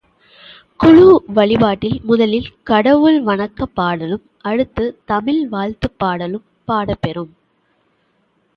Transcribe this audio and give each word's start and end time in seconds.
குழு 0.77 1.23
வழிபாட்டில் 1.27 2.01
முதலில் 2.03 2.47
கடவுள் 2.63 3.21
வணக்கப் 3.21 3.75
பாடலும் 3.75 4.23
அடுத்துத் 4.43 4.97
தமிழ் 5.05 5.47
வாழ்த்துப் 5.47 5.97
பாடலும் 5.97 6.45
பாடப்பெறும். 6.67 7.31